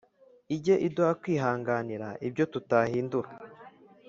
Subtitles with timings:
[0.55, 3.29] Ijye iduha kwihanganira ibyo tutahindura